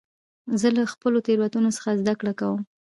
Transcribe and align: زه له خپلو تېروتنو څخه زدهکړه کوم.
زه 0.59 0.67
له 0.77 0.83
خپلو 0.93 1.17
تېروتنو 1.27 1.69
څخه 1.77 1.97
زدهکړه 2.01 2.33
کوم. 2.39 2.59